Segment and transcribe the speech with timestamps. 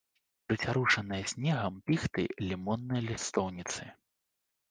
[0.47, 3.83] Прыцярушаныя снегам піхты, лімонныя лістоўніцы.